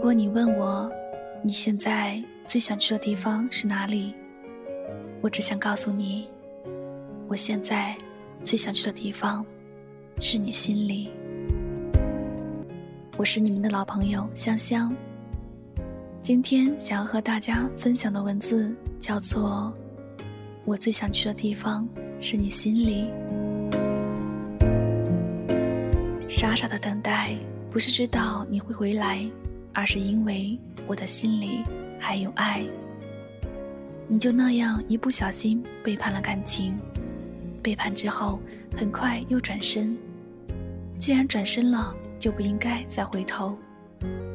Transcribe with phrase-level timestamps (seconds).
[0.00, 0.90] 如果你问我，
[1.42, 2.18] 你现在
[2.48, 4.14] 最想去的地方是哪里？
[5.20, 6.26] 我只想告诉你，
[7.28, 7.94] 我现在
[8.42, 9.44] 最想去的地方
[10.18, 11.10] 是你心里。
[13.18, 14.96] 我是你们的老朋友香香。
[16.22, 19.70] 今天想要和大家分享的文字叫做
[20.64, 21.86] 《我最想去的地方
[22.18, 23.10] 是你心里》。
[26.26, 27.34] 傻傻的等待，
[27.70, 29.30] 不是知道你会回来。
[29.72, 31.62] 而是因为我的心里
[31.98, 32.64] 还有爱，
[34.08, 36.78] 你就那样一不小心背叛了感情，
[37.62, 38.40] 背叛之后
[38.76, 39.96] 很快又转身。
[40.98, 43.56] 既然转身了，就不应该再回头；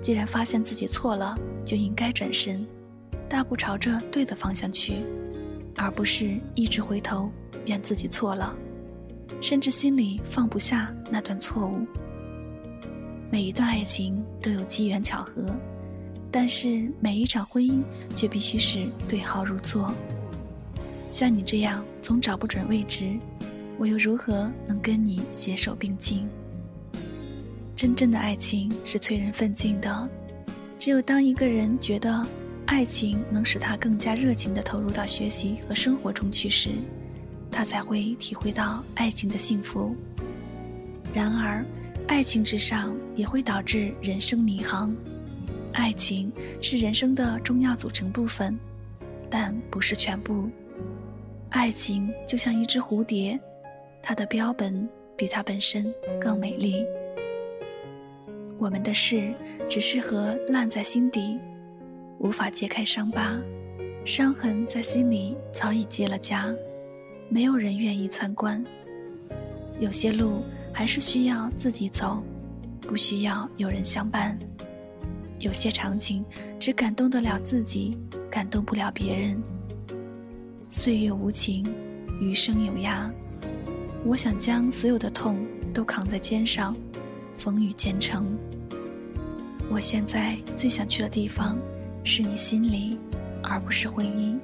[0.00, 2.66] 既然发现自己错了，就应该转身，
[3.28, 5.04] 大步朝着对的方向去，
[5.76, 7.30] 而不是一直回头
[7.66, 8.54] 怨自己错了，
[9.40, 11.86] 甚至心里放不下那段错误。
[13.30, 15.44] 每一段爱情都有机缘巧合，
[16.30, 17.82] 但是每一场婚姻
[18.16, 19.92] 却必须是对号入座。
[21.10, 23.18] 像你这样总找不准位置，
[23.76, 26.26] 我又如何能跟你携手并进？
[27.76, 30.08] 真正的爱情是催人奋进的，
[30.78, 32.26] 只有当一个人觉得
[32.64, 36.70] 爱情能使他更加热情地投入到学习和生活中去时，
[37.50, 39.94] 他才会体会到爱情的幸福。
[41.12, 41.62] 然而。
[42.08, 44.96] 爱情至上也会导致人生迷航。
[45.74, 48.58] 爱情是人生的重要组成部分，
[49.28, 50.48] 但不是全部。
[51.50, 53.38] 爱情就像一只蝴蝶，
[54.02, 56.84] 它的标本比它本身更美丽。
[58.58, 59.32] 我们的事
[59.68, 61.38] 只适合烂在心底，
[62.18, 63.38] 无法揭开伤疤，
[64.06, 66.56] 伤痕在心里早已结了痂，
[67.28, 68.64] 没有人愿意参观。
[69.78, 70.42] 有些路。
[70.78, 72.22] 还是需要自己走，
[72.82, 74.38] 不需要有人相伴。
[75.40, 76.24] 有些场景
[76.60, 77.98] 只感动得了自己，
[78.30, 79.42] 感动不了别人。
[80.70, 81.66] 岁月无情，
[82.20, 83.10] 余生有涯。
[84.04, 85.44] 我想将所有的痛
[85.74, 86.76] 都扛在肩上，
[87.36, 88.38] 风雨兼程。
[89.68, 91.58] 我现在最想去的地方，
[92.04, 92.96] 是你心里，
[93.42, 94.38] 而不是婚姻。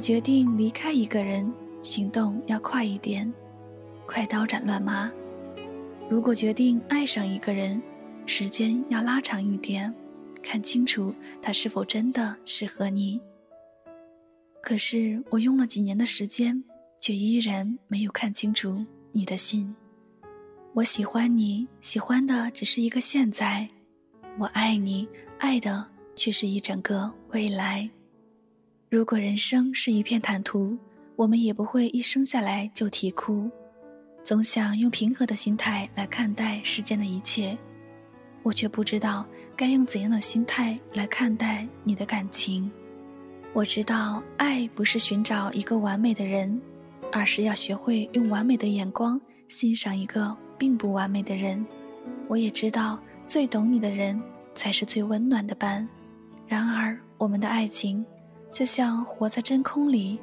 [0.00, 1.52] 决定离开一个人，
[1.82, 3.30] 行动要快一点，
[4.06, 5.10] 快刀斩乱麻；
[6.08, 7.80] 如果决定爱上一个人，
[8.26, 9.92] 时间要拉长一点，
[10.42, 13.20] 看清楚他是否真的适合你。
[14.62, 16.62] 可是我用了几年的时间，
[17.00, 19.74] 却依然没有看清楚你的心。
[20.72, 23.66] 我喜欢你，喜欢的只是一个现在；
[24.38, 25.08] 我爱你，
[25.38, 27.88] 爱的却是一整个未来。
[28.90, 30.76] 如果人生是一片坦途，
[31.14, 33.48] 我们也不会一生下来就啼哭，
[34.24, 37.56] 总想用平和的心态来看待世间的一切。
[38.42, 42.68] 我却不知道该用怎样的心态来看待你的感情。
[43.52, 46.60] 我知道，爱不是寻找一个完美的人，
[47.12, 51.64] 而是要学会用完美的眼光欣赏一个并不完美的人。
[52.26, 54.20] 我也知道，最懂你的人
[54.56, 55.88] 才是最温暖的伴。
[56.48, 58.04] 然而，我们的爱情
[58.52, 60.18] 就像活在真空里。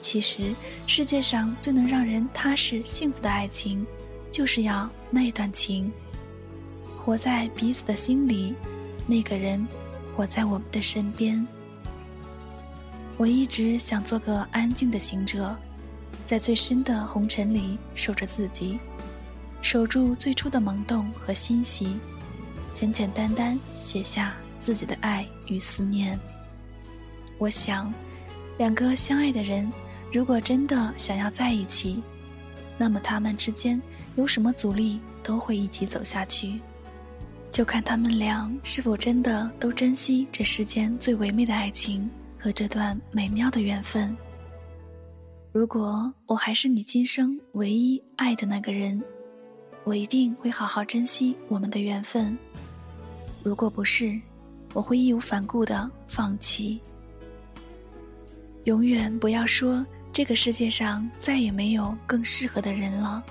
[0.00, 0.54] 其实，
[0.86, 3.86] 世界上最能让人踏实幸福的爱情，
[4.30, 5.92] 就是要那段情，
[7.04, 8.54] 活在彼此的心里，
[9.06, 9.66] 那个人
[10.16, 11.46] 活在我们的身边。
[13.18, 15.54] 我一直想做个安静的行者，
[16.24, 18.78] 在最深的红尘里守着自己，
[19.60, 21.98] 守住最初的萌动和欣喜，
[22.72, 26.18] 简简单单写下自己的爱与思念。
[27.40, 27.92] 我想，
[28.58, 29.68] 两个相爱的人，
[30.12, 32.00] 如果真的想要在一起，
[32.78, 33.82] 那么他们之间
[34.14, 36.60] 有什么阻力都会一起走下去，
[37.50, 42.08] 就看他们俩是否真的都珍惜这世间最唯美的爱情。
[42.42, 44.16] 和这段美妙的缘分。
[45.52, 48.98] 如果我还是你今生唯一爱的那个人，
[49.84, 52.34] 我一定会好好珍惜我们的缘分。
[53.42, 54.18] 如果不是，
[54.72, 56.80] 我会义无反顾的放弃。
[58.64, 63.24] 永远不要说这个世界上再也没有更适合的人了。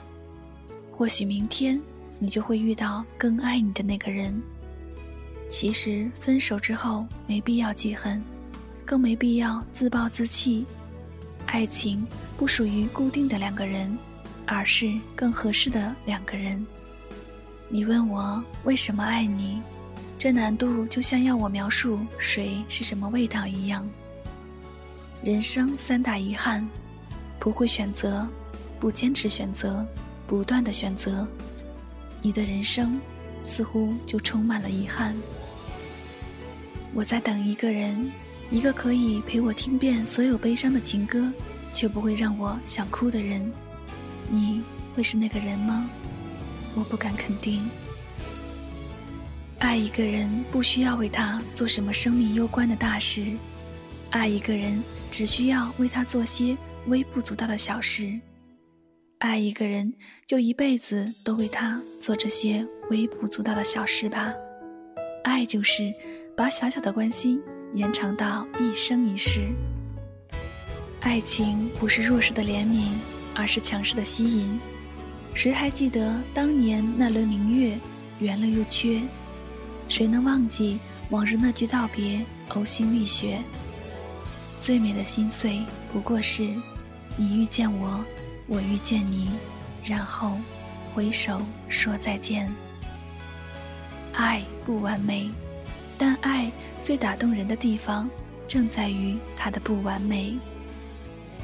[0.91, 1.79] 或许明天
[2.19, 4.41] 你就会遇到更爱你的那个人。
[5.49, 8.21] 其实分手之后没必要记恨。
[8.85, 10.65] 更没必要自暴自弃。
[11.45, 12.03] 爱情
[12.35, 13.95] 不属于固定的两个人，
[14.47, 16.65] 而是更合适的两个人。
[17.67, 19.61] 你问我为什么爱你，
[20.17, 23.87] 这难度就像要我描述水是什么味道一样。
[25.21, 26.67] 人生三大遗憾：
[27.39, 28.27] 不会选择，
[28.79, 29.85] 不坚持选择，
[30.25, 31.27] 不断的选择。
[32.21, 32.99] 你的人生
[33.43, 35.15] 似乎就充满了遗憾。
[36.93, 38.09] 我在等一个人。
[38.51, 41.31] 一个可以陪我听遍所有悲伤的情歌，
[41.71, 43.47] 却不会让我想哭的人，
[44.27, 44.63] 你
[44.95, 45.87] 会是那个人吗？
[46.73, 47.69] 我不敢肯定。
[49.59, 53.23] 爱一个人不需要为他做什么生命攸关的大事，
[54.09, 56.57] 爱一个人只需要为他做些
[56.87, 58.19] 微不足道的小事，
[59.19, 59.93] 爱一个人
[60.25, 64.33] 就一辈子都为他做这些微不足道的小事吧。
[65.23, 65.93] 爱就是
[66.35, 67.41] 把小小的关心。
[67.75, 69.47] 延长到一生一世。
[71.01, 72.89] 爱情不是弱势的怜悯，
[73.35, 74.59] 而是强势的吸引。
[75.35, 77.77] 谁还记得当年那轮明月，
[78.19, 79.03] 圆了又缺？
[79.87, 80.79] 谁能忘记
[81.11, 83.39] 往日那句道别，呕心沥血？
[84.61, 86.43] 最美的心碎，不过是
[87.17, 88.03] 你遇见我，
[88.47, 89.29] 我遇见你，
[89.83, 90.37] 然后
[90.93, 92.51] 挥手说再见。
[94.13, 95.29] 爱不完美，
[95.97, 96.51] 但爱。
[96.81, 98.09] 最打动人的地方，
[98.47, 100.33] 正在于它的不完美。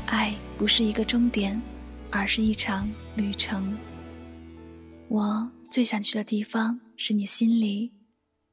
[0.06, 1.62] 爱不是一个终点，
[2.10, 3.78] 而是一场旅程。
[5.10, 7.92] 我最想去的地方是你心里，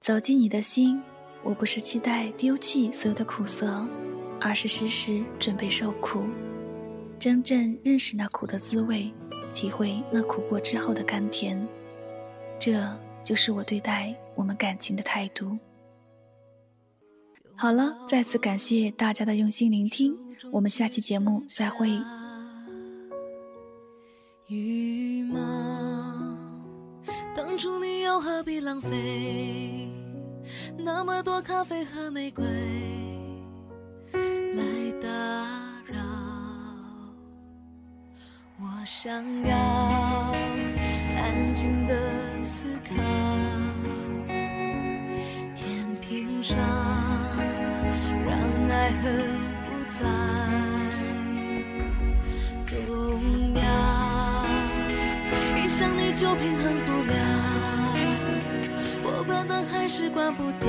[0.00, 1.00] 走进你的心。
[1.44, 3.86] 我不是期待丢弃所有的苦涩，
[4.44, 6.24] 而是时时准备受苦，
[7.18, 9.10] 真正认识那苦的滋味，
[9.54, 11.66] 体会那苦过之后的甘甜。
[12.58, 12.84] 这
[13.24, 15.56] 就是我对待我们感情的态度。
[17.54, 20.16] 好了，再次感谢大家的用心聆听，
[20.50, 21.88] 我们下期节目再会。
[24.48, 25.38] 羽毛，
[27.34, 29.88] 当初你又何必浪费
[30.76, 32.44] 那么多咖啡和玫瑰
[38.94, 39.10] 想
[39.46, 39.56] 要
[41.16, 41.94] 安静的
[42.42, 42.94] 思考，
[45.56, 46.58] 天平上
[48.26, 48.52] 让。
[48.70, 49.12] 爱恨
[49.66, 50.00] 不再
[52.66, 53.62] 动摇，
[55.56, 57.14] 一想你就平衡不了，
[59.04, 60.68] 我关灯还是关不掉。